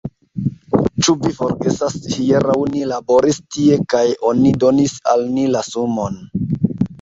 Ĉu 1.07 1.13
vi 1.25 1.33
forgesas 1.39 1.97
hieraŭ 2.13 2.55
ni 2.77 2.81
laboris 2.93 3.39
tie 3.57 3.77
kaj 3.95 4.03
oni 4.31 4.55
donis 4.65 4.97
al 5.13 5.29
ni 5.37 5.45
la 5.59 5.63
sumon! 5.71 6.19